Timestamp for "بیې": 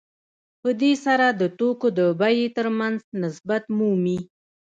2.21-2.45